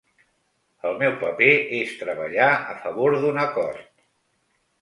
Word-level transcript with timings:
El 0.91 0.95
meu 1.03 1.11
paper 1.25 1.51
és 1.81 1.93
treballar 1.99 2.49
a 2.73 2.75
favor 2.87 3.19
d'un 3.25 3.41
acord. 3.47 4.05